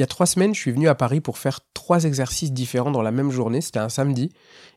il 0.00 0.02
y 0.02 0.04
a 0.04 0.06
trois 0.06 0.24
semaines, 0.24 0.54
je 0.54 0.60
suis 0.60 0.70
venu 0.70 0.88
à 0.88 0.94
Paris 0.94 1.20
pour 1.20 1.36
faire 1.36 1.60
trois 1.74 2.04
exercices 2.04 2.52
différents 2.52 2.90
dans 2.90 3.02
la 3.02 3.10
même 3.10 3.30
journée. 3.30 3.60
C'était 3.60 3.80
un 3.80 3.90
samedi. 3.90 4.32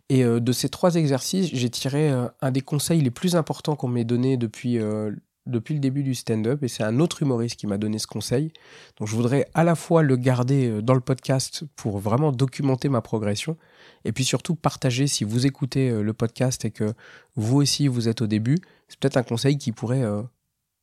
Et 0.09 0.25
euh, 0.25 0.41
de 0.41 0.52
ces 0.52 0.68
trois 0.68 0.96
exercices, 0.96 1.49
j'ai 1.54 1.70
tiré 1.70 2.11
euh, 2.11 2.27
un 2.41 2.52
des 2.52 2.59
conseils 2.59 2.99
les 2.99 3.09
plus 3.09 3.38
importants 3.38 3.78
qu'on 3.78 3.88
m'ait 3.88 4.04
donné 4.04 4.36
depuis, 4.36 4.79
euh, 4.79 5.12
depuis 5.46 5.75
le 5.75 5.79
début 5.79 6.04
du 6.04 6.13
stand-up. 6.13 6.62
Et 6.62 6.67
c'est 6.67 6.83
un 6.83 7.00
autre 7.00 7.21
humoriste 7.21 7.55
qui 7.55 7.68
m'a 7.68 7.78
donné 7.78 8.00
ce 8.00 8.07
conseil. 8.07 8.51
Donc 9.00 9.07
je 9.07 9.15
voudrais 9.15 9.47
à 9.54 9.64
la 9.64 9.75
fois 9.75 10.01
le 10.01 10.18
garder 10.18 10.82
dans 10.82 10.93
le 10.93 11.00
podcast 11.00 11.64
pour 11.78 12.00
vraiment 12.00 12.33
documenter 12.33 12.89
ma 12.89 13.00
progression. 13.00 13.55
Et 14.04 14.11
puis 14.11 14.25
surtout 14.25 14.55
partager 14.55 15.07
si 15.07 15.24
vous 15.24 15.46
écoutez 15.46 15.89
le 15.89 16.14
podcast 16.14 16.65
et 16.65 16.71
que 16.71 16.93
vous 17.37 17.61
aussi 17.61 17.87
vous 17.87 18.10
êtes 18.10 18.21
au 18.21 18.28
début. 18.28 18.57
C'est 18.89 19.00
peut-être 19.00 19.15
un 19.15 19.24
conseil 19.24 19.57
qui 19.57 19.71
pourrait 19.71 20.04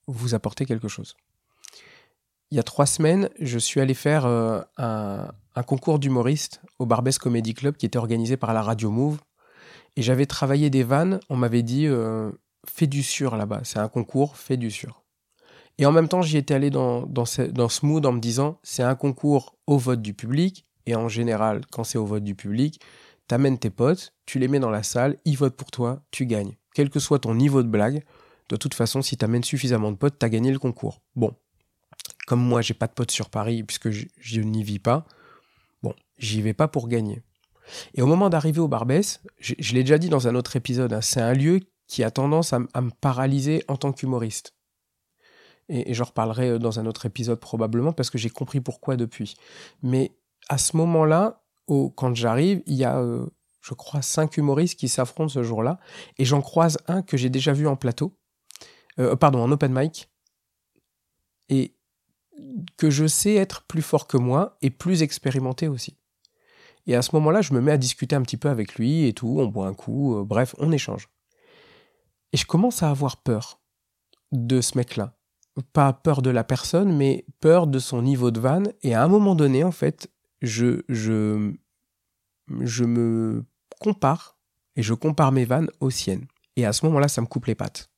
vous 0.06 0.34
apporter 0.34 0.64
quelque 0.64 0.88
chose 0.88 1.14
il 2.50 2.56
y 2.56 2.60
a 2.60 2.62
trois 2.62 2.86
semaines, 2.86 3.28
je 3.38 3.58
suis 3.58 3.80
allé 3.80 3.94
faire 3.94 4.26
euh, 4.26 4.60
un, 4.76 5.62
concours 5.66 5.98
d'humoriste 5.98 6.60
au 6.78 6.86
Barbès 6.86 7.18
Comedy 7.18 7.54
Club 7.54 7.76
qui 7.76 7.86
était 7.86 7.98
organisé 7.98 8.36
par 8.36 8.52
la 8.54 8.62
Radio 8.62 8.90
Move. 8.90 9.18
Et 9.96 10.02
j'avais 10.02 10.26
travaillé 10.26 10.70
des 10.70 10.82
vannes. 10.82 11.20
On 11.28 11.36
m'avait 11.36 11.62
dit 11.62 11.86
euh, 11.86 12.30
fais 12.68 12.86
du 12.86 13.02
sûr 13.02 13.36
là-bas. 13.36 13.60
C'est 13.64 13.78
un 13.78 13.88
concours, 13.88 14.36
fais 14.36 14.56
du 14.56 14.70
sûr. 14.70 15.02
Et 15.78 15.86
en 15.86 15.92
même 15.92 16.08
temps, 16.08 16.22
j'y 16.22 16.38
étais 16.38 16.54
allé 16.54 16.70
dans, 16.70 17.02
dans, 17.02 17.24
ce, 17.24 17.42
dans 17.42 17.68
ce 17.68 17.86
mood 17.86 18.04
en 18.04 18.12
me 18.12 18.20
disant 18.20 18.58
c'est 18.62 18.82
un 18.82 18.94
concours 18.94 19.54
au 19.66 19.78
vote 19.78 20.02
du 20.02 20.14
public. 20.14 20.66
Et 20.86 20.96
en 20.96 21.08
général, 21.08 21.60
quand 21.70 21.84
c'est 21.84 21.98
au 21.98 22.06
vote 22.06 22.24
du 22.24 22.34
public, 22.34 22.80
t'amènes 23.28 23.58
tes 23.58 23.70
potes, 23.70 24.12
tu 24.26 24.40
les 24.40 24.48
mets 24.48 24.58
dans 24.58 24.70
la 24.70 24.82
salle, 24.82 25.16
ils 25.24 25.36
votent 25.36 25.56
pour 25.56 25.70
toi, 25.70 26.02
tu 26.10 26.26
gagnes. 26.26 26.56
Quel 26.74 26.90
que 26.90 26.98
soit 26.98 27.20
ton 27.20 27.34
niveau 27.34 27.62
de 27.62 27.68
blague, 27.68 28.02
de 28.48 28.56
toute 28.56 28.74
façon, 28.74 29.02
si 29.02 29.16
t'amènes 29.16 29.44
suffisamment 29.44 29.92
de 29.92 29.96
potes, 29.96 30.18
t'as 30.18 30.28
gagné 30.28 30.50
le 30.50 30.58
concours. 30.58 31.00
Bon, 31.14 31.36
comme 32.30 32.46
moi, 32.46 32.62
j'ai 32.62 32.74
pas 32.74 32.86
de 32.86 32.92
potes 32.92 33.10
sur 33.10 33.28
Paris 33.28 33.64
puisque 33.64 33.90
je, 33.90 34.40
n'y 34.40 34.62
vis 34.62 34.78
pas, 34.78 35.04
bon, 35.82 35.92
j'y 36.16 36.40
vais 36.42 36.54
pas 36.54 36.68
pour 36.68 36.86
gagner. 36.86 37.24
Et 37.94 38.02
au 38.02 38.06
moment 38.06 38.30
d'arriver 38.30 38.60
au 38.60 38.68
Barbès, 38.68 39.20
je, 39.40 39.74
l'ai 39.74 39.82
déjà 39.82 39.98
dit 39.98 40.10
dans 40.10 40.28
un 40.28 40.36
autre 40.36 40.54
épisode, 40.54 40.92
hein, 40.92 41.00
c'est 41.00 41.20
un 41.20 41.32
lieu 41.32 41.58
qui 41.88 42.04
a 42.04 42.12
tendance 42.12 42.52
à, 42.52 42.60
me 42.60 42.90
paralyser 43.00 43.64
en 43.66 43.76
tant 43.76 43.92
qu'humoriste. 43.92 44.54
Et, 45.68 45.92
j'en 45.92 46.04
reparlerai 46.04 46.50
euh, 46.50 46.58
dans 46.60 46.78
un 46.78 46.86
autre 46.86 47.04
épisode 47.04 47.40
probablement 47.40 47.92
parce 47.92 48.10
que 48.10 48.18
j'ai 48.18 48.30
compris 48.30 48.60
pourquoi 48.60 48.94
depuis. 48.94 49.34
Mais 49.82 50.12
à 50.48 50.56
ce 50.56 50.76
moment-là, 50.76 51.42
quand 51.66 52.14
j'arrive, 52.14 52.62
il 52.66 52.76
y 52.76 52.84
a, 52.84 52.96
euh, 53.00 53.26
je 53.60 53.74
crois, 53.74 54.02
cinq 54.02 54.36
humoristes 54.36 54.78
qui 54.78 54.88
s'affrontent 54.88 55.30
ce 55.30 55.42
jour-là. 55.42 55.80
Et 56.16 56.24
j'en 56.24 56.42
croise 56.42 56.78
un 56.86 57.02
que 57.02 57.16
j'ai 57.16 57.28
déjà 57.28 57.52
vu 57.52 57.66
en 57.66 57.74
plateau, 57.74 58.16
euh, 59.00 59.16
pardon, 59.16 59.42
en 59.42 59.50
open 59.50 59.72
mic. 59.72 60.08
Et 61.48 61.74
que 62.76 62.90
je 62.90 63.06
sais 63.06 63.34
être 63.34 63.64
plus 63.64 63.82
fort 63.82 64.06
que 64.06 64.16
moi 64.16 64.56
et 64.62 64.70
plus 64.70 65.02
expérimenté 65.02 65.68
aussi. 65.68 65.96
Et 66.86 66.94
à 66.94 67.02
ce 67.02 67.14
moment-là, 67.16 67.42
je 67.42 67.52
me 67.52 67.60
mets 67.60 67.72
à 67.72 67.76
discuter 67.76 68.16
un 68.16 68.22
petit 68.22 68.36
peu 68.36 68.48
avec 68.48 68.76
lui 68.76 69.06
et 69.06 69.12
tout, 69.12 69.36
on 69.38 69.46
boit 69.46 69.66
un 69.66 69.74
coup, 69.74 70.16
euh, 70.16 70.24
bref, 70.24 70.54
on 70.58 70.72
échange. 70.72 71.08
Et 72.32 72.36
je 72.36 72.46
commence 72.46 72.82
à 72.82 72.90
avoir 72.90 73.18
peur 73.18 73.60
de 74.32 74.60
ce 74.60 74.76
mec-là. 74.78 75.16
Pas 75.72 75.92
peur 75.92 76.22
de 76.22 76.30
la 76.30 76.44
personne, 76.44 76.96
mais 76.96 77.26
peur 77.40 77.66
de 77.66 77.78
son 77.78 78.02
niveau 78.02 78.30
de 78.30 78.40
vanne. 78.40 78.72
Et 78.82 78.94
à 78.94 79.02
un 79.02 79.08
moment 79.08 79.34
donné, 79.34 79.64
en 79.64 79.72
fait, 79.72 80.10
je, 80.40 80.82
je, 80.88 81.52
je 82.60 82.84
me 82.84 83.44
compare 83.80 84.38
et 84.76 84.82
je 84.82 84.94
compare 84.94 85.32
mes 85.32 85.44
vannes 85.44 85.70
aux 85.80 85.90
siennes. 85.90 86.26
Et 86.56 86.64
à 86.64 86.72
ce 86.72 86.86
moment-là, 86.86 87.08
ça 87.08 87.20
me 87.20 87.26
coupe 87.26 87.46
les 87.46 87.54
pattes. 87.54 87.90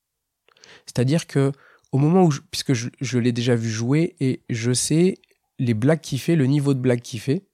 C'est-à-dire 0.86 1.26
que 1.26 1.52
au 1.92 1.98
moment 1.98 2.24
où, 2.24 2.30
puisque 2.50 2.72
je, 2.72 3.18
l'ai 3.18 3.32
déjà 3.32 3.54
vu 3.54 3.70
jouer 3.70 4.16
et 4.18 4.40
je 4.48 4.72
sais 4.72 5.18
les 5.58 5.74
blagues 5.74 6.00
qu'il 6.00 6.18
fait, 6.18 6.36
le 6.36 6.46
niveau 6.46 6.74
de 6.74 6.80
blague 6.80 7.02
qu'il 7.02 7.20
fait. 7.20 7.44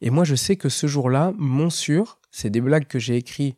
Et 0.00 0.10
moi, 0.10 0.24
je 0.24 0.34
sais 0.34 0.56
que 0.56 0.68
ce 0.68 0.86
jour-là, 0.86 1.32
mon 1.38 1.70
sûr, 1.70 2.20
c'est 2.30 2.50
des 2.50 2.60
blagues 2.60 2.86
que 2.86 2.98
j'ai 2.98 3.16
écrites 3.16 3.56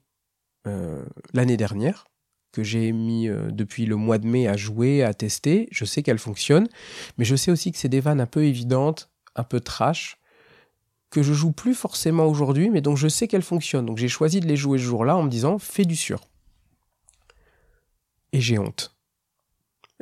euh, 0.66 1.02
l'année 1.32 1.56
dernière, 1.56 2.06
que 2.52 2.62
j'ai 2.62 2.92
mis 2.92 3.28
euh, 3.28 3.50
depuis 3.50 3.86
le 3.86 3.96
mois 3.96 4.18
de 4.18 4.26
mai 4.26 4.46
à 4.46 4.56
jouer, 4.56 5.02
à 5.02 5.14
tester. 5.14 5.68
Je 5.72 5.86
sais 5.86 6.02
qu'elles 6.02 6.18
fonctionnent, 6.18 6.68
mais 7.16 7.24
je 7.24 7.34
sais 7.34 7.50
aussi 7.50 7.72
que 7.72 7.78
c'est 7.78 7.88
des 7.88 8.00
vannes 8.00 8.20
un 8.20 8.26
peu 8.26 8.44
évidentes, 8.44 9.10
un 9.36 9.44
peu 9.44 9.60
trash, 9.60 10.18
que 11.08 11.22
je 11.22 11.32
joue 11.32 11.52
plus 11.52 11.74
forcément 11.74 12.26
aujourd'hui, 12.26 12.68
mais 12.68 12.82
donc 12.82 12.98
je 12.98 13.08
sais 13.08 13.26
qu'elles 13.26 13.42
fonctionnent. 13.42 13.86
Donc 13.86 13.98
j'ai 13.98 14.08
choisi 14.08 14.40
de 14.40 14.46
les 14.46 14.56
jouer 14.56 14.78
ce 14.78 14.84
jour-là 14.84 15.16
en 15.16 15.22
me 15.22 15.30
disant 15.30 15.58
fais 15.58 15.86
du 15.86 15.96
sûr. 15.96 16.20
Et 18.32 18.40
j'ai 18.40 18.58
honte. 18.58 18.94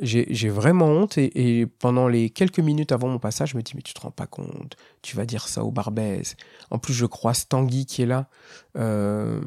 J'ai 0.01 0.49
vraiment 0.49 0.87
honte 0.87 1.17
et, 1.17 1.65
pendant 1.79 2.07
les 2.07 2.29
quelques 2.29 2.59
minutes 2.59 2.91
avant 2.91 3.09
mon 3.09 3.19
passage, 3.19 3.51
je 3.51 3.57
me 3.57 3.61
dis 3.61 3.73
mais 3.75 3.81
tu 3.81 3.93
te 3.93 3.99
rends 3.99 4.11
pas 4.11 4.27
compte, 4.27 4.77
tu 5.01 5.17
vas 5.17 5.25
dire 5.25 5.47
ça 5.47 5.63
au 5.63 5.71
Barbès. 5.71 6.37
En 6.69 6.79
plus, 6.79 6.93
je 6.93 7.05
croise 7.05 7.47
Tanguy 7.47 7.85
qui 7.85 8.03
est 8.03 8.05
là. 8.05 8.29
Euh, 8.77 9.41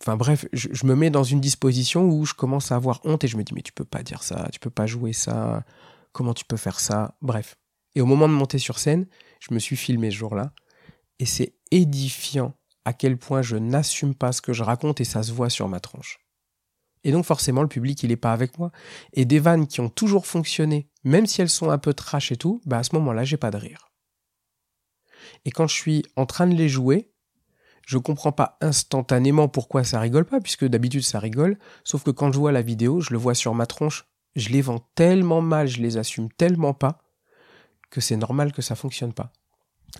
enfin 0.00 0.16
bref, 0.16 0.46
je, 0.52 0.86
me 0.86 0.94
mets 0.94 1.10
dans 1.10 1.24
une 1.24 1.40
disposition 1.40 2.08
où 2.08 2.24
je 2.24 2.34
commence 2.34 2.72
à 2.72 2.76
avoir 2.76 3.00
honte 3.04 3.24
et 3.24 3.28
je 3.28 3.36
me 3.36 3.42
dis 3.42 3.52
mais 3.54 3.62
tu 3.62 3.72
peux 3.72 3.84
pas 3.84 4.02
dire 4.02 4.22
ça, 4.22 4.48
tu 4.52 4.60
peux 4.60 4.70
pas 4.70 4.86
jouer 4.86 5.12
ça, 5.12 5.64
comment 6.12 6.34
tu 6.34 6.44
peux 6.44 6.56
faire 6.56 6.80
ça, 6.80 7.16
bref. 7.20 7.56
Et 7.94 8.00
au 8.00 8.06
moment 8.06 8.28
de 8.28 8.34
monter 8.34 8.58
sur 8.58 8.78
scène, 8.78 9.06
je 9.40 9.52
me 9.52 9.58
suis 9.58 9.76
filmé 9.76 10.10
ce 10.10 10.16
jour-là 10.16 10.52
et 11.18 11.26
c'est 11.26 11.54
édifiant 11.70 12.54
à 12.84 12.92
quel 12.92 13.18
point 13.18 13.42
je 13.42 13.56
n'assume 13.56 14.14
pas 14.14 14.32
ce 14.32 14.40
que 14.40 14.52
je 14.52 14.62
raconte 14.62 15.00
et 15.00 15.04
ça 15.04 15.22
se 15.22 15.32
voit 15.32 15.50
sur 15.50 15.68
ma 15.68 15.80
tronche. 15.80 16.19
Et 17.04 17.12
donc 17.12 17.24
forcément, 17.24 17.62
le 17.62 17.68
public, 17.68 18.02
il 18.02 18.08
n'est 18.08 18.16
pas 18.16 18.32
avec 18.32 18.58
moi. 18.58 18.72
Et 19.12 19.24
des 19.24 19.38
vannes 19.38 19.66
qui 19.66 19.80
ont 19.80 19.88
toujours 19.88 20.26
fonctionné, 20.26 20.88
même 21.04 21.26
si 21.26 21.40
elles 21.40 21.48
sont 21.48 21.70
un 21.70 21.78
peu 21.78 21.94
trash 21.94 22.32
et 22.32 22.36
tout, 22.36 22.60
bah 22.66 22.78
à 22.78 22.82
ce 22.82 22.94
moment-là, 22.96 23.24
j'ai 23.24 23.36
pas 23.36 23.50
de 23.50 23.56
rire. 23.56 23.90
Et 25.44 25.50
quand 25.50 25.66
je 25.66 25.74
suis 25.74 26.04
en 26.16 26.26
train 26.26 26.46
de 26.46 26.54
les 26.54 26.68
jouer, 26.68 27.10
je 27.86 27.98
comprends 27.98 28.32
pas 28.32 28.56
instantanément 28.60 29.48
pourquoi 29.48 29.84
ça 29.84 30.00
rigole 30.00 30.24
pas, 30.24 30.40
puisque 30.40 30.64
d'habitude 30.64 31.02
ça 31.02 31.18
rigole, 31.18 31.58
sauf 31.84 32.04
que 32.04 32.10
quand 32.10 32.32
je 32.32 32.38
vois 32.38 32.52
la 32.52 32.62
vidéo, 32.62 33.00
je 33.00 33.10
le 33.10 33.18
vois 33.18 33.34
sur 33.34 33.54
ma 33.54 33.66
tronche, 33.66 34.06
je 34.36 34.50
les 34.50 34.62
vends 34.62 34.86
tellement 34.94 35.40
mal, 35.40 35.66
je 35.66 35.80
les 35.82 35.96
assume 35.96 36.30
tellement 36.30 36.74
pas, 36.74 37.02
que 37.90 38.00
c'est 38.00 38.16
normal 38.16 38.52
que 38.52 38.62
ça 38.62 38.76
fonctionne 38.76 39.12
pas. 39.12 39.32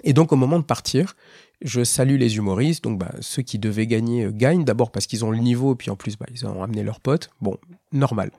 Et 0.04 0.12
donc 0.12 0.32
au 0.32 0.36
moment 0.36 0.58
de 0.58 0.64
partir, 0.64 1.14
je 1.62 1.84
salue 1.84 2.16
les 2.16 2.36
humoristes, 2.36 2.84
donc 2.84 2.98
bah, 2.98 3.12
ceux 3.20 3.42
qui 3.42 3.58
devaient 3.58 3.86
gagner 3.86 4.24
euh, 4.24 4.32
gagnent, 4.32 4.64
d'abord 4.64 4.90
parce 4.90 5.06
qu'ils 5.06 5.24
ont 5.24 5.30
le 5.30 5.38
niveau, 5.38 5.74
puis 5.74 5.90
en 5.90 5.96
plus 5.96 6.16
bah, 6.16 6.26
ils 6.30 6.46
ont 6.46 6.62
amené 6.62 6.82
leurs 6.82 7.00
potes, 7.00 7.30
bon, 7.40 7.56
normal. 7.92 8.30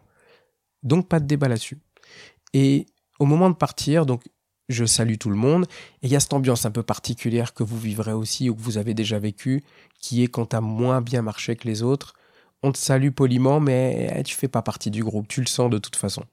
Donc 0.83 1.07
pas 1.07 1.19
de 1.19 1.25
débat 1.25 1.47
là-dessus. 1.47 1.77
Et 2.53 2.85
au 3.19 3.25
moment 3.25 3.49
de 3.49 3.55
partir, 3.55 4.05
donc 4.05 4.23
je 4.69 4.85
salue 4.85 5.15
tout 5.19 5.29
le 5.29 5.35
monde, 5.35 5.65
et 6.01 6.07
il 6.07 6.11
y 6.11 6.15
a 6.15 6.19
cette 6.19 6.33
ambiance 6.33 6.65
un 6.65 6.71
peu 6.71 6.83
particulière 6.83 7.53
que 7.53 7.63
vous 7.63 7.77
vivrez 7.77 8.13
aussi 8.13 8.49
ou 8.49 8.55
que 8.55 8.61
vous 8.61 8.77
avez 8.77 8.93
déjà 8.93 9.19
vécu, 9.19 9.63
qui 9.99 10.23
est 10.23 10.27
quand 10.27 10.47
t'as 10.47 10.61
moins 10.61 11.01
bien 11.01 11.21
marché 11.21 11.55
que 11.55 11.67
les 11.67 11.83
autres, 11.83 12.13
on 12.63 12.71
te 12.71 12.77
salue 12.77 13.09
poliment, 13.09 13.59
mais 13.59 14.11
eh, 14.15 14.23
tu 14.23 14.35
fais 14.35 14.47
pas 14.47 14.61
partie 14.61 14.91
du 14.91 15.03
groupe, 15.03 15.27
tu 15.27 15.41
le 15.41 15.47
sens 15.47 15.69
de 15.69 15.77
toute 15.77 15.95
façon. 15.95 16.23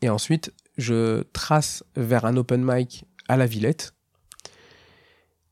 Et 0.00 0.08
ensuite, 0.08 0.52
je 0.76 1.22
trace 1.32 1.84
vers 1.96 2.24
un 2.24 2.36
open 2.36 2.62
mic 2.64 3.04
à 3.28 3.36
la 3.36 3.46
Villette, 3.46 3.94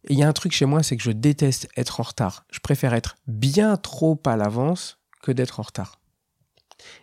il 0.08 0.18
y 0.18 0.22
a 0.22 0.28
un 0.28 0.32
truc 0.32 0.52
chez 0.52 0.66
moi, 0.66 0.82
c'est 0.82 0.96
que 0.96 1.02
je 1.02 1.12
déteste 1.12 1.68
être 1.76 2.00
en 2.00 2.02
retard. 2.02 2.44
Je 2.50 2.60
préfère 2.60 2.94
être 2.94 3.16
bien 3.26 3.76
trop 3.76 4.20
à 4.26 4.36
l'avance 4.36 4.98
que 5.22 5.32
d'être 5.32 5.60
en 5.60 5.62
retard. 5.62 6.00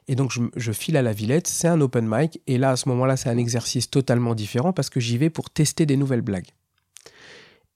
Et 0.08 0.16
donc 0.16 0.32
je, 0.56 0.72
file 0.72 0.98
à 0.98 1.02
la 1.02 1.14
Villette, 1.14 1.48
c'est 1.48 1.68
un 1.68 1.80
open 1.80 2.06
mic, 2.08 2.42
et 2.48 2.58
là 2.58 2.72
à 2.72 2.76
ce 2.76 2.90
moment-là 2.90 3.16
c'est 3.16 3.30
un 3.30 3.38
exercice 3.38 3.90
totalement 3.90 4.36
différent 4.36 4.74
parce 4.74 4.90
que 4.90 5.00
j'y 5.00 5.18
vais 5.18 5.30
pour 5.30 5.50
tester 5.50 5.86
des 5.86 5.96
nouvelles 5.96 6.22
blagues. 6.22 6.50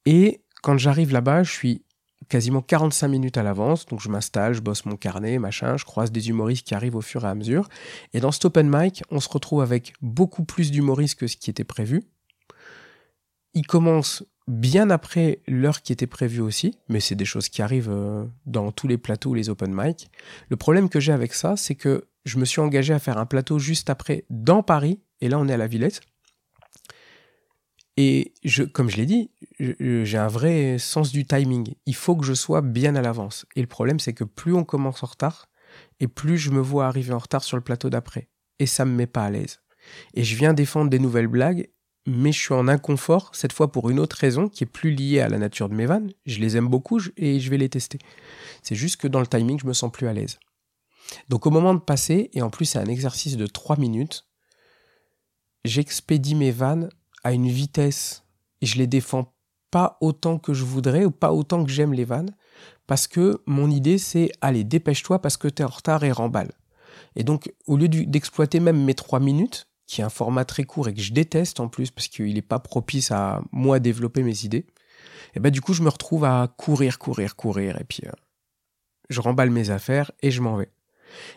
Et 0.06 0.42
quand 0.62 0.78
j'arrive 0.78 1.14
là-bas, 1.14 1.44
je 1.44 1.52
suis 1.52 1.86
quasiment 2.30 2.62
45 2.62 3.08
minutes 3.08 3.38
à 3.38 3.44
l'avance, 3.44 3.86
donc 3.86 4.02
je 4.02 4.10
m'installe, 4.10 4.54
je 4.54 4.62
bosse 4.62 4.86
mon 4.86 4.96
carnet, 4.96 5.40
machin, 5.40 5.78
je 5.78 5.86
croise 5.86 6.12
des 6.12 6.30
humoristes 6.30 6.66
qui 6.68 6.76
arrivent 6.76 6.96
au 6.96 7.02
fur 7.02 7.24
et 7.26 7.28
à 7.28 7.36
mesure. 7.36 7.70
Et 8.14 8.20
dans 8.20 8.32
cet 8.32 8.46
open 8.46 8.70
mic, 8.70 9.04
on 9.12 9.20
se 9.20 9.30
retrouve 9.30 9.62
avec 9.62 9.94
beaucoup 10.02 10.44
plus 10.44 10.72
d'humoristes 10.72 11.20
que 11.20 11.28
ce 11.28 11.38
qui 11.38 11.50
était 11.50 11.64
prévu. 11.64 12.04
Il 13.54 13.68
commence 13.68 14.24
bien 14.48 14.90
après 14.90 15.40
l'heure 15.48 15.82
qui 15.82 15.94
était 15.94 16.08
prévue 16.08 16.42
aussi, 16.42 16.78
mais 16.90 17.00
c'est 17.00 17.16
des 17.16 17.26
choses 17.26 17.50
qui 17.50 17.62
arrivent 17.62 17.92
euh, 17.92 18.26
dans 18.46 18.72
tous 18.72 18.88
les 18.88 18.98
plateaux, 18.98 19.34
les 19.34 19.50
open 19.50 19.74
mic. 19.74 20.10
Le 20.50 20.56
problème 20.56 20.90
que 20.90 21.00
j'ai 21.00 21.14
avec 21.14 21.34
ça, 21.34 21.56
c'est 21.56 21.76
que 21.76 22.06
je 22.26 22.38
me 22.38 22.46
suis 22.46 22.62
engagé 22.62 22.94
à 22.94 23.00
faire 23.00 23.18
un 23.18 23.26
plateau 23.26 23.60
juste 23.60 23.90
après 23.90 24.26
dans 24.30 24.64
Paris, 24.64 25.00
et 25.22 25.30
là 25.30 25.40
on 25.40 25.48
est 25.48 25.54
à 25.54 25.58
la 25.58 25.68
Villette. 25.68 26.02
Et 27.96 28.34
je, 28.44 28.64
comme 28.64 28.90
je 28.90 28.98
l'ai 28.98 29.06
dit, 29.06 29.30
j'ai 29.60 30.18
un 30.18 30.28
vrai 30.28 30.78
sens 30.80 31.12
du 31.12 31.26
timing. 31.26 31.76
Il 31.86 31.94
faut 31.96 32.16
que 32.16 32.26
je 32.26 32.34
sois 32.34 32.62
bien 32.62 32.96
à 32.96 33.02
l'avance. 33.02 33.46
Et 33.56 33.62
le 33.62 33.68
problème, 33.68 34.00
c'est 34.00 34.14
que 34.14 34.24
plus 34.24 34.54
on 34.54 34.64
commence 34.64 35.04
en 35.04 35.08
retard, 35.08 35.48
et 36.00 36.08
plus 36.08 36.38
je 36.38 36.50
me 36.50 36.60
vois 36.60 36.88
arriver 36.88 37.14
en 37.14 37.20
retard 37.20 37.44
sur 37.44 37.56
le 37.56 37.64
plateau 37.64 37.92
d'après. 37.92 38.30
Et 38.60 38.66
ça 38.66 38.86
me 38.86 38.96
met 38.96 39.06
pas 39.06 39.26
à 39.26 39.30
l'aise. 39.30 39.62
Et 40.16 40.24
je 40.24 40.36
viens 40.36 40.54
défendre 40.54 40.90
des 40.90 41.00
nouvelles 41.00 41.28
blagues, 41.28 41.70
mais 42.06 42.32
je 42.32 42.40
suis 42.40 42.54
en 42.54 42.68
inconfort, 42.68 43.32
cette 43.34 43.54
fois 43.54 43.72
pour 43.72 43.90
une 43.90 44.00
autre 44.00 44.18
raison 44.18 44.50
qui 44.50 44.64
est 44.64 44.68
plus 44.68 44.92
liée 44.92 45.22
à 45.22 45.30
la 45.30 45.38
nature 45.38 45.70
de 45.70 45.76
mes 45.76 45.86
vannes. 45.86 46.12
Je 46.26 46.40
les 46.40 46.58
aime 46.58 46.68
beaucoup 46.68 47.00
et 47.18 47.40
je 47.40 47.50
vais 47.50 47.58
les 47.58 47.70
tester. 47.70 48.00
C'est 48.62 48.76
juste 48.76 48.98
que 48.98 49.08
dans 49.08 49.22
le 49.22 49.28
timing, 49.28 49.60
je 49.60 49.68
me 49.68 49.74
sens 49.74 49.92
plus 49.92 50.08
à 50.08 50.14
l'aise. 50.14 50.40
Donc 51.30 51.46
au 51.46 51.50
moment 51.50 51.74
de 51.74 51.80
passer, 51.80 52.30
et 52.34 52.42
en 52.42 52.50
plus 52.50 52.66
c'est 52.66 52.80
un 52.80 52.88
exercice 52.88 53.38
de 53.38 53.48
3 53.48 53.78
minutes, 53.78 54.26
j'expédie 55.66 56.36
mes 56.36 56.52
vannes 56.52 56.90
à 57.24 57.34
une 57.34 57.48
vitesse 57.48 58.24
et 58.62 58.66
je 58.66 58.78
les 58.78 58.88
défends 58.88 59.34
pas 59.72 59.98
autant 60.02 60.38
que 60.38 60.54
je 60.54 60.64
voudrais 60.64 61.06
ou 61.06 61.12
pas 61.12 61.34
autant 61.34 61.64
que 61.64 61.72
j'aime 61.72 61.94
les 61.94 62.06
vannes 62.06 62.36
parce 62.86 63.08
que 63.08 63.42
mon 63.46 63.70
idée 63.72 63.98
c'est 63.98 64.32
allez 64.42 64.64
dépêche-toi 64.64 65.20
parce 65.20 65.38
que 65.38 65.48
t'es 65.48 65.64
en 65.64 65.68
retard 65.68 66.04
et 66.04 66.12
remballe. 66.12 66.52
Et 67.16 67.24
donc 67.24 67.54
au 67.66 67.78
lieu 67.78 67.88
d'exploiter 67.88 68.60
même 68.60 68.84
mes 68.84 68.94
trois 68.94 69.20
minutes, 69.20 69.68
qui 69.86 70.02
est 70.02 70.04
un 70.04 70.10
format 70.10 70.46
très 70.46 70.64
court 70.64 70.88
et 70.88 70.94
que 70.94 71.02
je 71.02 71.14
déteste 71.14 71.60
en 71.60 71.68
plus 71.68 71.92
parce 71.92 72.08
qu'il 72.08 72.34
n'est 72.34 72.42
pas 72.42 72.60
propice 72.60 73.12
à 73.12 73.42
moi 73.52 73.80
développer 73.80 74.24
mes 74.24 74.46
idées, 74.46 74.66
et 75.36 75.40
ben 75.40 75.50
du 75.50 75.62
coup 75.62 75.74
je 75.74 75.84
me 75.84 75.90
retrouve 75.90 76.26
à 76.26 76.54
courir, 76.58 77.00
courir, 77.00 77.36
courir 77.36 77.80
et 77.80 77.84
puis 77.84 78.02
euh, 78.06 78.12
je 79.10 79.22
remballe 79.22 79.50
mes 79.50 79.70
affaires 79.70 80.12
et 80.22 80.32
je 80.32 80.42
m'en 80.42 80.56
vais. 80.56 80.72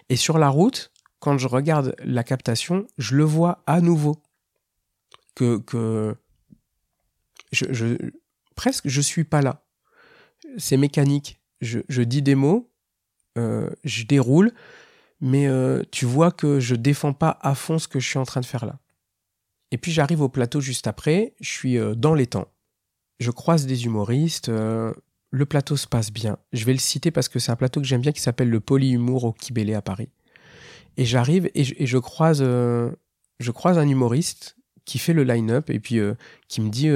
Et 0.09 0.17
sur 0.17 0.39
la 0.39 0.49
route, 0.49 0.93
quand 1.19 1.39
je 1.39 1.49
regarde 1.49 1.95
la 1.99 2.25
captation, 2.25 2.87
je 2.99 3.17
le 3.17 3.25
vois 3.25 3.63
à 3.67 3.81
nouveau 3.81 4.17
que 5.35 5.59
que 5.59 6.17
je, 7.53 7.67
je 7.71 7.97
presque 8.55 8.89
je 8.89 9.01
suis 9.01 9.25
pas 9.25 9.43
là. 9.43 9.63
C'est 10.59 10.77
mécanique. 10.77 11.41
Je, 11.63 11.81
je, 11.89 12.03
dis 12.03 12.21
des 12.21 12.35
mots, 12.35 12.71
euh, 13.39 13.71
je 13.85 14.05
déroule, 14.05 14.53
mais 15.21 15.47
euh, 15.47 15.83
tu 15.91 16.05
vois 16.05 16.31
que 16.31 16.61
je 16.61 16.75
défends 16.75 17.13
pas 17.13 17.39
à 17.43 17.55
fond 17.55 17.79
ce 17.79 17.89
que 17.89 18.01
je 18.01 18.09
suis 18.09 18.19
en 18.19 18.25
train 18.25 18.41
de 18.41 18.47
faire 18.47 18.67
là. 18.67 18.79
Et 19.71 19.79
puis 19.79 19.93
j'arrive 19.93 20.21
au 20.21 20.29
plateau 20.29 20.61
juste 20.61 20.87
après, 20.87 21.35
je 21.41 21.51
suis 21.51 21.79
euh, 21.79 21.95
dans 21.95 22.15
les 22.15 22.27
temps. 22.27 22.49
Je 23.19 23.31
croise 23.31 23.67
des 23.67 23.87
humoristes, 23.87 24.49
euh, 24.49 24.93
le 25.31 25.47
plateau 25.47 25.77
se 25.77 25.87
passe 25.87 26.13
bien. 26.13 26.39
Je 26.53 26.65
vais 26.65 26.73
le 26.73 26.79
citer 26.79 27.11
parce 27.11 27.29
que 27.29 27.39
c'est 27.39 27.51
un 27.51 27.57
plateau 27.57 27.81
que 27.81 27.87
j'aime 27.87 28.03
bien 28.03 28.13
qui 28.13 28.21
s'appelle 28.21 28.51
le 28.51 28.61
Polyhumour 28.61 29.25
au 29.25 29.33
Kibélé 29.33 29.75
à 29.75 29.83
Paris. 29.83 30.09
Et 30.97 31.05
j'arrive 31.05 31.51
et, 31.55 31.65
je, 31.65 31.99
croise 31.99 32.41
je 32.41 33.51
croise 33.51 33.79
un 33.79 33.87
humoriste 33.87 34.57
qui 34.87 34.99
fait 34.99 35.13
le 35.13 35.25
line-up 35.25 35.69
et 35.69 35.79
puis 35.79 36.01
qui 36.49 36.63
me 36.63 36.71
dit 36.71 36.89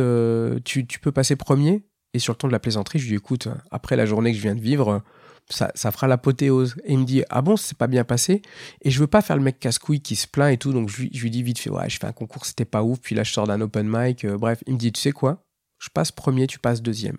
tu, 0.65 0.87
tu 0.87 1.01
peux 1.01 1.13
passer 1.13 1.37
premier? 1.37 1.85
Et 2.15 2.19
sur 2.19 2.33
le 2.33 2.39
ton 2.39 2.47
de 2.47 2.53
la 2.53 2.61
plaisanterie, 2.61 2.99
je 2.99 3.09
lui 3.09 3.17
écoute, 3.17 3.49
après 3.71 3.95
la 3.95 4.07
journée 4.07 4.31
que 4.33 4.39
je 4.39 4.43
viens 4.43 4.55
de 4.55 4.61
vivre, 4.61 5.03
ça, 5.51 5.71
ça 5.75 5.91
fera 5.91 6.07
l'apothéose. 6.07 6.77
Et 6.85 6.95
il 6.95 7.01
me 7.01 7.05
dit, 7.05 7.23
ah 7.29 7.43
bon, 7.43 7.57
c'est 7.57 7.77
pas 7.77 7.87
bien 7.87 8.05
passé? 8.05 8.43
Et 8.83 8.91
je 8.91 9.01
veux 9.01 9.07
pas 9.07 9.23
faire 9.23 9.37
le 9.37 9.43
mec 9.43 9.59
casse-couille 9.59 10.01
qui 10.01 10.17
se 10.17 10.27
plaint 10.27 10.53
et 10.53 10.57
tout. 10.57 10.73
Donc 10.73 10.89
je, 10.89 11.03
lui 11.03 11.31
dis 11.31 11.43
vite 11.43 11.59
fait, 11.59 11.71
ouais, 11.71 11.91
je 11.91 11.99
fais 11.99 12.07
un 12.07 12.13
concours, 12.13 12.47
c'était 12.47 12.65
pas 12.65 12.83
ouf. 12.83 13.01
Puis 13.01 13.15
là, 13.15 13.25
je 13.25 13.33
sors 13.33 13.47
d'un 13.47 13.61
open 13.61 13.89
mic. 13.89 14.25
Euh, 14.25 14.39
bref, 14.39 14.63
il 14.67 14.75
me 14.75 14.79
dit, 14.79 14.93
tu 14.93 15.01
sais 15.01 15.13
quoi? 15.13 15.45
Je 15.79 15.89
passe 15.91 16.13
premier, 16.13 16.47
tu 16.47 16.59
passes 16.59 16.83
deuxième. 16.83 17.19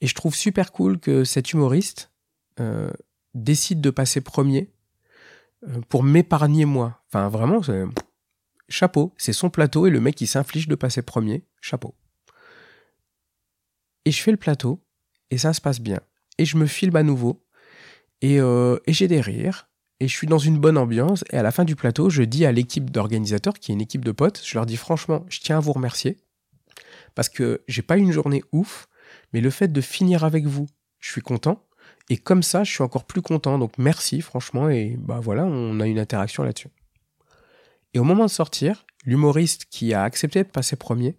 Et 0.00 0.06
je 0.06 0.14
trouve 0.14 0.34
super 0.34 0.72
cool 0.72 0.98
que 0.98 1.24
cet 1.24 1.52
humoriste 1.52 2.10
euh, 2.58 2.90
décide 3.34 3.80
de 3.80 3.90
passer 3.90 4.20
premier 4.20 4.72
euh, 5.68 5.80
pour 5.88 6.02
m'épargner 6.02 6.64
moi. 6.64 7.02
Enfin, 7.08 7.28
vraiment, 7.28 7.60
chapeau. 8.68 9.14
C'est 9.18 9.32
son 9.32 9.50
plateau 9.50 9.86
et 9.86 9.90
le 9.90 10.00
mec 10.00 10.14
qui 10.14 10.26
s'inflige 10.26 10.68
de 10.68 10.74
passer 10.74 11.02
premier, 11.02 11.44
chapeau. 11.60 11.94
Et 14.06 14.12
je 14.12 14.22
fais 14.22 14.30
le 14.30 14.36
plateau 14.38 14.82
et 15.30 15.38
ça 15.38 15.52
se 15.52 15.60
passe 15.60 15.80
bien 15.80 16.00
et 16.40 16.46
je 16.46 16.56
me 16.56 16.66
filme 16.66 16.96
à 16.96 17.02
nouveau. 17.02 17.44
Euh, 18.24 18.78
et, 18.86 18.94
j'ai 18.94 19.08
des 19.08 19.20
rires. 19.20 19.68
Et 20.00 20.08
je 20.08 20.16
suis 20.16 20.26
dans 20.26 20.38
une 20.38 20.58
bonne 20.58 20.78
ambiance. 20.78 21.22
Et 21.30 21.36
à 21.36 21.42
la 21.42 21.50
fin 21.50 21.64
du 21.64 21.76
plateau, 21.76 22.08
je 22.08 22.22
dis 22.22 22.46
à 22.46 22.52
l'équipe 22.52 22.90
d'organisateurs, 22.90 23.58
qui 23.58 23.70
est 23.70 23.74
une 23.74 23.82
équipe 23.82 24.06
de 24.06 24.10
potes, 24.10 24.40
je 24.42 24.54
leur 24.54 24.64
dis 24.64 24.78
franchement, 24.78 25.26
je 25.28 25.40
tiens 25.40 25.58
à 25.58 25.60
vous 25.60 25.72
remercier. 25.72 26.16
Parce 27.14 27.28
que 27.28 27.62
j'ai 27.68 27.82
pas 27.82 27.98
une 27.98 28.10
journée 28.10 28.42
ouf, 28.52 28.88
mais 29.34 29.42
le 29.42 29.50
fait 29.50 29.68
de 29.68 29.80
finir 29.82 30.24
avec 30.24 30.46
vous, 30.46 30.66
je 30.98 31.12
suis 31.12 31.20
content. 31.20 31.66
Et 32.08 32.16
comme 32.16 32.42
ça, 32.42 32.64
je 32.64 32.72
suis 32.72 32.82
encore 32.82 33.04
plus 33.04 33.20
content. 33.20 33.58
Donc 33.58 33.72
merci, 33.76 34.22
franchement. 34.22 34.70
Et 34.70 34.96
bah 34.98 35.20
voilà, 35.22 35.44
on 35.44 35.78
a 35.78 35.86
une 35.86 35.98
interaction 35.98 36.42
là-dessus. 36.42 36.68
Et 37.92 37.98
au 37.98 38.04
moment 38.04 38.24
de 38.24 38.30
sortir, 38.30 38.86
l'humoriste 39.04 39.66
qui 39.68 39.92
a 39.92 40.04
accepté 40.04 40.42
de 40.42 40.48
passer 40.48 40.76
premier, 40.76 41.18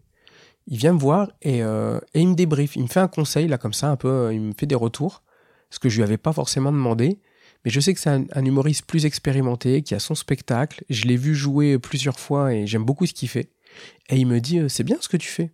il 0.68 0.78
vient 0.78 0.94
me 0.94 1.00
voir 1.00 1.32
euh, 1.46 2.00
et, 2.14 2.22
il 2.22 2.30
me 2.30 2.36
débriefe. 2.36 2.76
Il 2.76 2.84
me 2.84 2.88
fait 2.88 3.00
un 3.00 3.08
conseil, 3.08 3.48
là, 3.48 3.58
comme 3.58 3.74
ça, 3.74 3.90
un 3.90 3.96
peu, 3.96 4.08
euh, 4.08 4.34
il 4.34 4.42
me 4.42 4.54
fait 4.54 4.66
des 4.66 4.76
retours, 4.76 5.24
ce 5.70 5.80
que 5.80 5.90
je 5.90 5.98
lui 5.98 6.04
avais 6.04 6.18
pas 6.18 6.34
forcément 6.34 6.72
demandé. 6.72 7.20
Mais 7.64 7.72
je 7.72 7.80
sais 7.80 7.94
que 7.94 8.00
c'est 8.00 8.10
un, 8.10 8.46
humoriste 8.46 8.86
plus 8.86 9.06
expérimenté, 9.06 9.84
qui 9.84 9.94
a 9.94 10.00
son 10.00 10.16
spectacle. 10.16 10.84
Je 10.90 11.06
l'ai 11.06 11.18
vu 11.18 11.36
jouer 11.36 11.78
plusieurs 11.78 12.20
fois 12.20 12.54
et 12.54 12.66
j'aime 12.68 12.84
beaucoup 12.84 13.06
ce 13.06 13.14
qu'il 13.14 13.30
fait. 13.30 13.52
Et 14.10 14.18
il 14.18 14.26
me 14.26 14.40
dit, 14.40 14.60
euh, 14.60 14.70
c'est 14.70 14.84
bien 14.84 14.98
ce 15.00 15.10
que 15.10 15.18
tu 15.18 15.30
fais. 15.30 15.52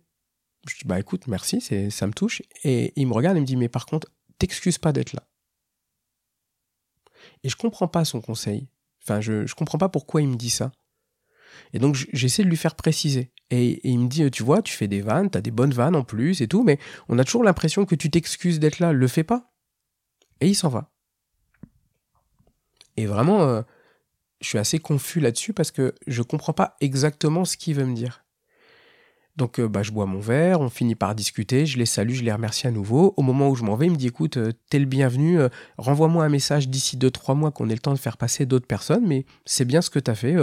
Je 0.66 0.74
dis, 0.74 0.84
bah 0.84 0.98
écoute, 0.98 1.26
merci, 1.28 1.60
ça 1.90 2.06
me 2.06 2.12
touche. 2.12 2.42
Et 2.64 2.92
il 2.96 3.06
me 3.06 3.12
regarde 3.12 3.36
et 3.36 3.40
me 3.40 3.46
dit, 3.46 3.56
mais 3.56 3.68
par 3.68 3.86
contre, 3.86 4.08
t'excuses 4.38 4.78
pas 4.78 4.92
d'être 4.92 5.12
là. 5.12 5.22
Et 7.42 7.48
je 7.48 7.56
comprends 7.56 7.88
pas 7.88 8.04
son 8.04 8.20
conseil. 8.20 8.68
Enfin, 9.02 9.20
je, 9.20 9.46
je 9.46 9.54
comprends 9.54 9.78
pas 9.78 9.88
pourquoi 9.88 10.20
il 10.20 10.28
me 10.28 10.36
dit 10.36 10.50
ça. 10.50 10.72
Et 11.72 11.78
donc, 11.78 11.96
j'essaie 12.12 12.44
de 12.44 12.48
lui 12.48 12.56
faire 12.56 12.74
préciser. 12.74 13.32
Et, 13.50 13.80
il 13.88 13.98
me 13.98 14.08
dit, 14.08 14.30
tu 14.30 14.42
vois, 14.42 14.62
tu 14.62 14.74
fais 14.74 14.88
des 14.88 15.00
vannes, 15.00 15.30
t'as 15.30 15.40
des 15.40 15.50
bonnes 15.50 15.72
vannes 15.72 15.96
en 15.96 16.04
plus 16.04 16.40
et 16.40 16.48
tout, 16.48 16.64
mais 16.64 16.78
on 17.08 17.18
a 17.18 17.24
toujours 17.24 17.44
l'impression 17.44 17.84
que 17.86 17.94
tu 17.94 18.10
t'excuses 18.10 18.60
d'être 18.60 18.78
là, 18.78 18.92
le 18.92 19.08
fais 19.08 19.24
pas. 19.24 19.52
Et 20.40 20.48
il 20.48 20.54
s'en 20.54 20.68
va. 20.68 20.90
Et 22.98 23.06
vraiment, 23.06 23.42
euh, 23.42 23.62
je 24.40 24.48
suis 24.48 24.58
assez 24.58 24.80
confus 24.80 25.20
là-dessus 25.20 25.52
parce 25.52 25.70
que 25.70 25.94
je 26.06 26.20
comprends 26.22 26.52
pas 26.52 26.76
exactement 26.80 27.44
ce 27.44 27.56
qu'il 27.56 27.76
veut 27.76 27.84
me 27.84 27.94
dire. 27.94 28.24
Donc 29.36 29.60
euh, 29.60 29.68
bah, 29.68 29.84
je 29.84 29.92
bois 29.92 30.06
mon 30.06 30.18
verre, 30.18 30.60
on 30.60 30.68
finit 30.68 30.96
par 30.96 31.14
discuter, 31.14 31.64
je 31.64 31.78
les 31.78 31.86
salue, 31.86 32.14
je 32.14 32.24
les 32.24 32.32
remercie 32.32 32.66
à 32.66 32.72
nouveau. 32.72 33.14
Au 33.16 33.22
moment 33.22 33.50
où 33.50 33.54
je 33.54 33.62
m'en 33.62 33.76
vais, 33.76 33.86
il 33.86 33.92
me 33.92 33.96
dit 33.96 34.08
écoute, 34.08 34.36
euh, 34.36 34.50
t'es 34.68 34.80
le 34.80 34.84
bienvenu, 34.84 35.38
renvoie-moi 35.76 36.24
un 36.24 36.28
message 36.28 36.68
d'ici 36.68 36.96
2-3 36.96 37.36
mois 37.36 37.52
qu'on 37.52 37.68
ait 37.68 37.74
le 37.74 37.78
temps 37.78 37.94
de 37.94 38.00
faire 38.00 38.16
passer 38.16 38.46
d'autres 38.46 38.66
personnes, 38.66 39.06
mais 39.06 39.26
c'est 39.44 39.64
bien 39.64 39.80
ce 39.80 39.90
que 39.90 40.00
t'as 40.00 40.16
fait 40.16 40.34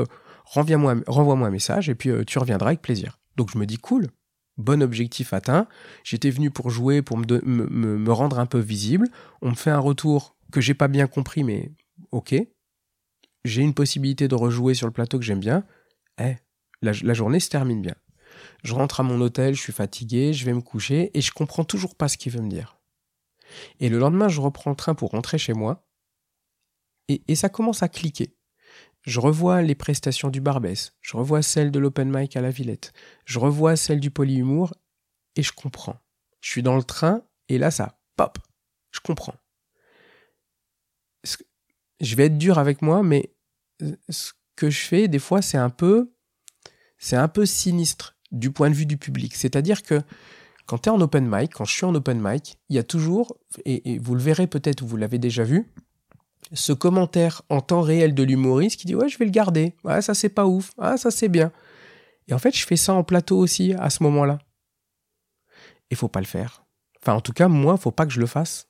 renvoie-moi 0.45 1.47
un 1.47 1.51
message 1.51 1.89
et 1.89 1.95
puis 1.95 2.09
euh, 2.09 2.23
tu 2.23 2.39
reviendras 2.39 2.69
avec 2.69 2.81
plaisir. 2.81 3.19
Donc 3.35 3.51
je 3.51 3.57
me 3.57 3.65
dis 3.65 3.77
cool, 3.77 4.07
bon 4.57 4.81
objectif 4.81 5.33
atteint. 5.33 5.67
J'étais 6.03 6.29
venu 6.29 6.51
pour 6.51 6.69
jouer, 6.69 7.01
pour 7.01 7.17
me, 7.17 8.11
rendre 8.11 8.39
un 8.39 8.45
peu 8.45 8.59
visible. 8.59 9.07
On 9.41 9.51
me 9.51 9.55
fait 9.55 9.71
un 9.71 9.79
retour 9.79 10.35
que 10.51 10.61
j'ai 10.61 10.73
pas 10.73 10.87
bien 10.87 11.07
compris, 11.07 11.43
mais 11.43 11.71
ok. 12.11 12.35
J'ai 13.43 13.61
une 13.61 13.73
possibilité 13.73 14.27
de 14.27 14.35
rejouer 14.35 14.73
sur 14.73 14.87
le 14.87 14.93
plateau 14.93 15.19
que 15.19 15.25
j'aime 15.25 15.39
bien. 15.39 15.65
Eh, 16.19 16.35
la, 16.81 17.13
journée 17.13 17.39
se 17.39 17.49
termine 17.49 17.81
bien. 17.81 17.95
Je 18.63 18.73
rentre 18.73 18.99
à 18.99 19.03
mon 19.03 19.21
hôtel, 19.21 19.55
je 19.55 19.61
suis 19.61 19.73
fatigué, 19.73 20.33
je 20.33 20.45
vais 20.45 20.53
me 20.53 20.61
coucher 20.61 21.11
et 21.13 21.21
je 21.21 21.31
comprends 21.31 21.63
toujours 21.63 21.95
pas 21.95 22.07
ce 22.07 22.17
qu'il 22.17 22.31
veut 22.31 22.41
me 22.41 22.49
dire. 22.49 22.79
Et 23.79 23.89
le 23.89 23.99
lendemain, 23.99 24.27
je 24.27 24.41
reprends 24.41 24.71
le 24.71 24.75
train 24.75 24.95
pour 24.95 25.11
rentrer 25.11 25.37
chez 25.37 25.53
moi 25.53 25.87
et 27.07 27.35
ça 27.35 27.49
commence 27.49 27.83
à 27.83 27.87
cliquer. 27.87 28.35
Je 29.05 29.19
revois 29.19 29.61
les 29.61 29.75
prestations 29.75 30.29
du 30.29 30.41
Barbès, 30.41 30.93
je 31.01 31.15
revois 31.15 31.43
celles 31.43 31.71
de 31.71 31.77
l'open 31.79 32.09
mic 32.11 32.35
à 32.35 32.41
la 32.41 32.49
Villette, 32.49 32.91
je 33.25 33.37
revois 33.37 33.75
celles 33.75 33.99
du 33.99 34.09
polyhumour 34.09 34.73
et 35.35 35.43
je 35.43 35.51
comprends. 35.51 35.99
Je 36.41 36.49
suis 36.49 36.63
dans 36.63 36.75
le 36.75 36.83
train 36.83 37.21
et 37.47 37.57
là 37.59 37.69
ça 37.69 37.99
pop, 38.15 38.39
je 38.91 38.99
comprends. 38.99 39.35
Je 42.01 42.15
vais 42.15 42.25
être 42.25 42.37
dur 42.37 42.57
avec 42.57 42.81
moi, 42.81 43.03
mais 43.03 43.31
ce 44.09 44.33
que 44.55 44.69
je 44.69 44.81
fais 44.81 45.07
des 45.07 45.19
fois 45.19 45.41
c'est 45.41 45.57
un 45.57 45.69
peu 45.69 46.11
c'est 46.97 47.15
un 47.15 47.27
peu 47.27 47.45
sinistre 47.45 48.17
du 48.31 48.51
point 48.51 48.69
de 48.69 48.75
vue 48.75 48.87
du 48.87 48.97
public. 48.97 49.35
C'est-à-dire 49.35 49.83
que 49.83 50.01
quand 50.65 50.79
tu 50.79 50.89
es 50.89 50.91
en 50.91 50.99
open 50.99 51.27
mic, 51.29 51.53
quand 51.53 51.65
je 51.65 51.73
suis 51.73 51.85
en 51.85 51.93
open 51.93 52.19
mic, 52.19 52.57
il 52.69 52.75
y 52.75 52.79
a 52.79 52.83
toujours, 52.83 53.37
et, 53.65 53.93
et 53.93 53.99
vous 53.99 54.15
le 54.15 54.21
verrez 54.21 54.47
peut-être 54.47 54.81
ou 54.81 54.87
vous 54.87 54.97
l'avez 54.97 55.19
déjà 55.19 55.43
vu, 55.43 55.71
ce 56.55 56.73
commentaire 56.73 57.41
en 57.49 57.61
temps 57.61 57.81
réel 57.81 58.13
de 58.13 58.23
l'humoriste 58.23 58.79
qui 58.79 58.87
dit 58.87 58.95
ouais 58.95 59.09
je 59.09 59.17
vais 59.17 59.25
le 59.25 59.31
garder, 59.31 59.75
ouais 59.83 60.01
ça 60.01 60.13
c'est 60.13 60.29
pas 60.29 60.45
ouf, 60.45 60.71
ah 60.77 60.97
ça 60.97 61.11
c'est 61.11 61.29
bien. 61.29 61.51
Et 62.27 62.33
en 62.33 62.39
fait 62.39 62.55
je 62.55 62.65
fais 62.65 62.75
ça 62.75 62.93
en 62.93 63.03
plateau 63.03 63.37
aussi 63.37 63.73
à 63.73 63.89
ce 63.89 64.03
moment-là. 64.03 64.39
Il 65.91 65.97
faut 65.97 66.07
pas 66.07 66.21
le 66.21 66.25
faire. 66.25 66.65
Enfin 67.01 67.13
en 67.13 67.21
tout 67.21 67.33
cas 67.33 67.47
moi 67.47 67.77
faut 67.77 67.91
pas 67.91 68.05
que 68.05 68.13
je 68.13 68.19
le 68.19 68.25
fasse. 68.25 68.67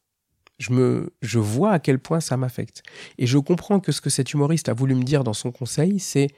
Je 0.57 0.71
me, 0.71 1.13
je 1.21 1.39
vois 1.39 1.71
à 1.71 1.79
quel 1.79 1.99
point 1.99 2.21
ça 2.21 2.37
m'affecte. 2.37 2.81
Et 3.17 3.27
je 3.27 3.37
comprends 3.37 3.81
que 3.81 3.91
ce 3.91 3.99
que 3.99 4.09
cet 4.09 4.33
humoriste 4.33 4.69
a 4.69 4.73
voulu 4.73 4.95
me 4.95 5.03
dire 5.03 5.25
dans 5.25 5.33
son 5.33 5.51
conseil, 5.51 5.99
c'est 5.99 6.29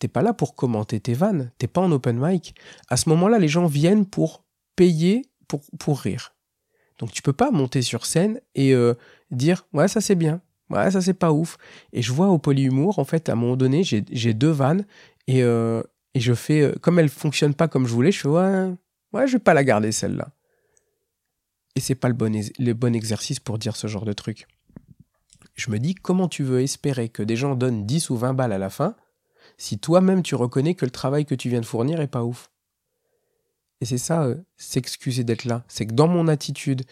t'es 0.00 0.08
pas 0.08 0.22
là 0.22 0.32
pour 0.32 0.56
commenter 0.56 0.98
tes 0.98 1.14
vannes, 1.14 1.52
t'es 1.58 1.68
pas 1.68 1.80
en 1.80 1.92
open 1.92 2.18
mic. 2.20 2.56
À 2.88 2.96
ce 2.96 3.08
moment-là, 3.10 3.38
les 3.38 3.46
gens 3.46 3.66
viennent 3.66 4.04
pour 4.04 4.44
payer 4.74 5.30
pour, 5.46 5.62
pour 5.78 6.00
rire. 6.00 6.34
Donc 6.98 7.12
tu 7.12 7.22
peux 7.22 7.32
pas 7.32 7.50
monter 7.50 7.82
sur 7.82 8.06
scène 8.06 8.40
et 8.54 8.74
euh, 8.74 8.94
dire 9.30 9.66
ouais 9.72 9.88
ça 9.88 10.00
c'est 10.00 10.14
bien, 10.14 10.40
Ouais, 10.70 10.90
ça 10.90 11.00
c'est 11.00 11.14
pas 11.14 11.32
ouf. 11.32 11.58
Et 11.92 12.02
je 12.02 12.12
vois 12.12 12.28
au 12.28 12.38
polyhumour, 12.38 12.98
en 12.98 13.04
fait, 13.04 13.28
à 13.28 13.32
un 13.32 13.34
moment 13.36 13.56
donné, 13.56 13.82
j'ai 13.84 14.34
deux 14.34 14.50
vannes 14.50 14.86
et, 15.26 15.42
euh, 15.42 15.82
et 16.14 16.20
je 16.20 16.34
fais, 16.34 16.62
euh, 16.62 16.74
comme 16.80 16.98
elle 16.98 17.08
fonctionne 17.08 17.54
pas 17.54 17.68
comme 17.68 17.86
je 17.86 17.92
voulais, 17.92 18.12
je 18.12 18.20
fais 18.20 18.28
ouais, 18.28 18.70
ouais, 19.12 19.26
je 19.26 19.32
vais 19.32 19.38
pas 19.38 19.54
la 19.54 19.64
garder 19.64 19.92
celle-là. 19.92 20.30
Et 21.74 21.80
c'est 21.80 21.94
pas 21.94 22.08
le 22.08 22.14
bon, 22.14 22.32
le 22.58 22.72
bon 22.72 22.94
exercice 22.94 23.40
pour 23.40 23.58
dire 23.58 23.76
ce 23.76 23.86
genre 23.86 24.04
de 24.04 24.12
truc. 24.12 24.46
Je 25.54 25.70
me 25.70 25.78
dis, 25.78 25.94
comment 25.94 26.28
tu 26.28 26.42
veux 26.42 26.60
espérer 26.60 27.08
que 27.08 27.22
des 27.22 27.36
gens 27.36 27.54
donnent 27.54 27.86
10 27.86 28.10
ou 28.10 28.16
20 28.16 28.34
balles 28.34 28.52
à 28.52 28.58
la 28.58 28.70
fin 28.70 28.94
si 29.58 29.78
toi-même 29.78 30.22
tu 30.22 30.34
reconnais 30.34 30.74
que 30.74 30.84
le 30.84 30.90
travail 30.90 31.26
que 31.26 31.34
tu 31.34 31.48
viens 31.48 31.60
de 31.60 31.66
fournir 31.66 32.00
est 32.00 32.08
pas 32.08 32.24
ouf? 32.24 32.50
Et 33.80 33.84
c'est 33.84 33.98
ça, 33.98 34.24
euh, 34.24 34.36
s'excuser 34.56 35.24
d'être 35.24 35.44
là. 35.44 35.64
C'est 35.68 35.86
que 35.86 35.92
dans 35.92 36.08
mon 36.08 36.28
attitude 36.28 36.82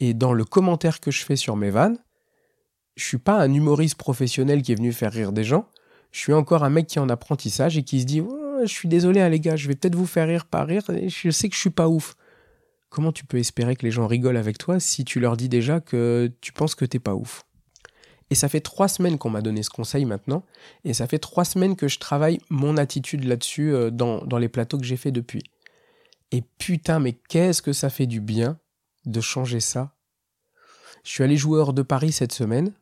et 0.00 0.14
dans 0.14 0.32
le 0.32 0.44
commentaire 0.44 1.00
que 1.00 1.10
je 1.10 1.24
fais 1.24 1.36
sur 1.36 1.56
mes 1.56 1.70
vannes, 1.70 1.98
je 2.96 3.04
suis 3.04 3.18
pas 3.18 3.40
un 3.40 3.52
humoriste 3.52 3.96
professionnel 3.96 4.62
qui 4.62 4.72
est 4.72 4.76
venu 4.76 4.92
faire 4.92 5.12
rire 5.12 5.32
des 5.32 5.44
gens. 5.44 5.68
Je 6.12 6.18
suis 6.18 6.32
encore 6.32 6.64
un 6.64 6.70
mec 6.70 6.86
qui 6.86 6.98
est 6.98 7.00
en 7.00 7.08
apprentissage 7.08 7.78
et 7.78 7.82
qui 7.82 8.00
se 8.00 8.06
dit 8.06 8.22
je 8.62 8.72
suis 8.72 8.88
désolé, 8.88 9.20
hein, 9.20 9.28
les 9.28 9.40
gars, 9.40 9.56
je 9.56 9.68
vais 9.68 9.74
peut-être 9.74 9.94
vous 9.94 10.06
faire 10.06 10.26
rire 10.26 10.46
par 10.46 10.66
rire. 10.66 10.82
Je 10.86 11.30
sais 11.30 11.48
que 11.48 11.54
je 11.54 11.60
suis 11.60 11.70
pas 11.70 11.88
ouf. 11.88 12.16
Comment 12.88 13.12
tu 13.12 13.24
peux 13.24 13.38
espérer 13.38 13.76
que 13.76 13.86
les 13.86 13.92
gens 13.92 14.06
rigolent 14.06 14.36
avec 14.36 14.58
toi 14.58 14.80
si 14.80 15.04
tu 15.04 15.20
leur 15.20 15.36
dis 15.36 15.48
déjà 15.48 15.80
que 15.80 16.30
tu 16.40 16.52
penses 16.52 16.74
que 16.74 16.84
t'es 16.84 16.98
pas 16.98 17.14
ouf? 17.14 17.44
Et 18.30 18.34
ça 18.34 18.48
fait 18.48 18.60
trois 18.60 18.88
semaines 18.88 19.18
qu'on 19.18 19.30
m'a 19.30 19.42
donné 19.42 19.62
ce 19.62 19.70
conseil 19.70 20.04
maintenant, 20.04 20.44
et 20.84 20.94
ça 20.94 21.08
fait 21.08 21.18
trois 21.18 21.44
semaines 21.44 21.74
que 21.74 21.88
je 21.88 21.98
travaille 21.98 22.38
mon 22.48 22.76
attitude 22.76 23.24
là-dessus 23.24 23.72
euh, 23.72 23.90
dans, 23.90 24.24
dans 24.24 24.38
les 24.38 24.48
plateaux 24.48 24.78
que 24.78 24.84
j'ai 24.84 24.96
fait 24.96 25.10
depuis. 25.10 25.42
Et 26.30 26.42
putain, 26.58 27.00
mais 27.00 27.12
qu'est-ce 27.12 27.60
que 27.60 27.72
ça 27.72 27.90
fait 27.90 28.06
du 28.06 28.20
bien 28.20 28.58
de 29.04 29.20
changer 29.20 29.58
ça 29.58 29.94
Je 31.04 31.10
suis 31.10 31.24
allé 31.24 31.36
jouer 31.36 31.58
hors 31.58 31.72
de 31.72 31.82
Paris 31.82 32.12
cette 32.12 32.32
semaine, 32.32 32.72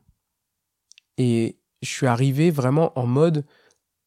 et 1.17 1.57
je 1.83 1.89
suis 1.89 2.07
arrivé 2.07 2.51
vraiment 2.51 2.99
en 2.99 3.07
mode 3.07 3.45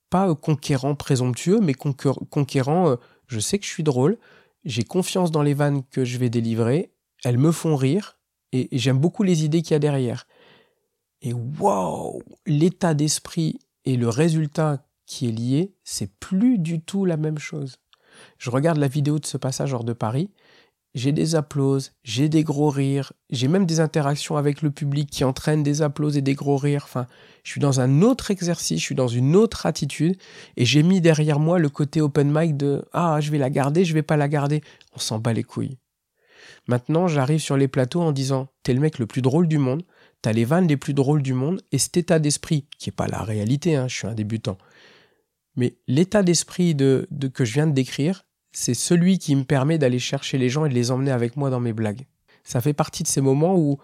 pas 0.10 0.34
conquérant 0.36 0.96
présomptueux, 0.96 1.60
mais 1.62 1.74
conquérant, 1.74 2.90
euh, 2.90 2.96
je 3.28 3.40
sais 3.40 3.60
que 3.60 3.66
je 3.66 3.72
suis 3.72 3.84
drôle, 3.84 4.18
j'ai 4.66 4.84
confiance 4.84 5.32
dans 5.32 5.42
les 5.42 5.54
vannes 5.54 5.84
que 5.90 6.04
je 6.04 6.18
vais 6.18 6.30
délivrer, 6.30 6.92
elles 7.24 7.38
me 7.38 7.52
font 7.52 7.76
rire, 7.76 8.20
et, 8.52 8.68
j'aime 8.74 9.00
beaucoup 9.00 9.24
les 9.24 9.46
idées 9.46 9.62
qu'il 9.62 9.72
y 9.72 9.76
a 9.76 9.80
derrière. 9.80 10.28
Et 11.22 11.34
waouh, 11.34 12.22
l'état 12.46 12.94
d'esprit 12.94 13.60
et 13.86 13.96
le 13.96 14.10
résultat 14.10 14.86
qui 15.06 15.30
est 15.30 15.32
lié, 15.32 15.74
c'est 15.84 16.12
plus 16.20 16.58
du 16.58 16.82
tout 16.82 17.06
la 17.06 17.18
même 17.18 17.38
chose. 17.38 17.78
Je 18.38 18.50
regarde 18.50 18.78
la 18.78 18.88
vidéo 18.88 19.20
de 19.20 19.26
ce 19.26 19.38
passage 19.38 19.74
hors 19.74 19.84
de 19.84 19.94
Paris, 19.94 20.30
j'ai 20.94 21.12
des 21.14 21.36
applauses, 21.36 21.94
j'ai 22.04 22.28
des 22.28 22.44
gros 22.44 22.70
rires, 22.70 23.14
j'ai 23.30 23.48
même 23.48 23.66
des 23.66 23.80
interactions 23.80 24.36
avec 24.36 24.62
le 24.62 24.72
public 24.72 25.10
qui 25.10 25.24
entraînent 25.24 25.64
des 25.64 25.82
applauses 25.82 26.18
et 26.18 26.22
des 26.22 26.34
gros 26.34 26.58
rires. 26.58 26.84
Enfin, 26.84 27.08
je 27.44 27.52
suis 27.52 27.62
dans 27.62 27.80
un 27.80 28.02
autre 28.02 28.32
exercice, 28.32 28.80
je 28.80 28.86
suis 28.86 28.96
dans 28.96 29.08
une 29.08 29.36
autre 29.36 29.66
attitude 29.66 30.18
et 30.58 30.66
j'ai 30.66 30.84
mis 30.84 31.00
derrière 31.00 31.40
moi 31.40 31.60
le 31.60 31.70
côté 31.70 32.02
open 32.02 32.32
mic 32.34 32.58
de 32.58 32.84
ah, 32.92 33.20
je 33.22 33.32
vais 33.32 33.38
la 33.38 33.50
garder, 33.50 33.86
je 33.86 33.94
vais 33.94 34.02
pas 34.02 34.18
la 34.18 34.28
garder. 34.28 34.62
On 34.94 35.00
s'en 35.00 35.20
bat 35.20 35.34
les 35.34 35.44
couilles. 35.44 35.78
Maintenant, 36.68 37.08
j'arrive 37.08 37.40
sur 37.40 37.56
les 37.56 37.68
plateaux 37.68 38.02
en 38.02 38.12
disant 38.12 38.50
t'es 38.64 38.74
le 38.74 38.82
mec 38.82 39.00
le 39.00 39.08
plus 39.08 39.22
drôle 39.22 39.48
du 39.48 39.58
monde, 39.58 39.84
t'as 40.22 40.34
les 40.34 40.46
vannes 40.46 40.68
les 40.68 40.78
plus 40.78 40.94
drôles 40.94 41.22
du 41.22 41.34
monde 41.34 41.62
et 41.72 41.78
cet 41.78 41.98
état 41.98 42.20
d'esprit 42.20 42.68
qui 42.78 42.90
est 42.90 42.96
pas 42.96 43.08
la 43.08 43.24
réalité, 43.24 43.76
hein, 43.76 43.88
je 43.88 43.96
suis 43.96 44.08
un 44.08 44.14
débutant. 44.14 44.58
Mais 45.56 45.78
l'état 45.88 46.24
d'esprit 46.24 46.76
de, 46.76 47.08
de 47.12 47.28
que 47.28 47.46
je 47.46 47.54
viens 47.54 47.68
de 47.68 47.74
décrire, 47.74 48.26
c'est 48.52 48.74
celui 48.74 49.18
qui 49.18 49.36
me 49.36 49.44
permet 49.44 49.78
d'aller 49.78 50.00
chercher 50.00 50.38
les 50.38 50.50
gens 50.50 50.66
et 50.66 50.70
de 50.70 50.74
les 50.74 50.92
emmener 50.92 51.12
avec 51.12 51.38
moi 51.38 51.50
dans 51.50 51.60
mes 51.60 51.74
blagues. 51.74 52.06
Ça 52.44 52.62
fait 52.62 52.74
partie 52.74 53.04
de 53.04 53.08
ces 53.08 53.22
moments 53.22 53.56
où 53.56 53.78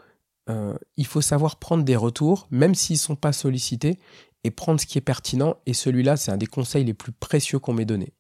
euh, 0.50 0.76
il 0.96 1.06
faut 1.06 1.22
savoir 1.22 1.58
prendre 1.58 1.84
des 1.84 1.96
retours, 1.96 2.48
même 2.52 2.76
s'ils 2.76 2.96
ne 2.96 3.00
sont 3.00 3.16
pas 3.16 3.34
sollicités, 3.34 4.00
et 4.44 4.52
prendre 4.52 4.80
ce 4.80 4.86
qui 4.86 4.98
est 4.98 5.02
pertinent. 5.02 5.58
Et 5.66 5.74
celui-là, 5.74 6.18
c'est 6.18 6.32
un 6.32 6.38
des 6.38 6.48
conseils 6.48 6.86
les 6.86 6.94
plus 6.94 7.12
précieux 7.12 7.60
qu'on 7.60 7.74
m'ait 7.74 7.86
donné. 7.86 8.14